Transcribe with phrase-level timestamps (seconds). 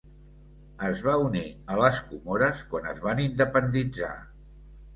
[0.87, 1.43] Es va unir
[1.75, 4.13] a les Comores quan es van independitzar.